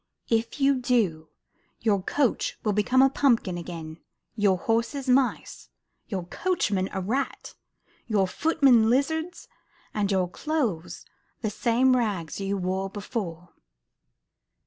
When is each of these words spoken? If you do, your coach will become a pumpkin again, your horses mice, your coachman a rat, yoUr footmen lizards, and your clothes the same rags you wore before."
If 0.31 0.59
you 0.59 0.79
do, 0.79 1.29
your 1.79 2.01
coach 2.01 2.57
will 2.63 2.73
become 2.73 3.03
a 3.03 3.09
pumpkin 3.11 3.55
again, 3.55 3.99
your 4.35 4.57
horses 4.57 5.07
mice, 5.07 5.69
your 6.07 6.25
coachman 6.25 6.89
a 6.91 6.99
rat, 6.99 7.53
yoUr 8.09 8.27
footmen 8.27 8.89
lizards, 8.89 9.47
and 9.93 10.11
your 10.11 10.27
clothes 10.27 11.05
the 11.43 11.51
same 11.51 11.95
rags 11.95 12.39
you 12.41 12.57
wore 12.57 12.89
before." 12.89 13.49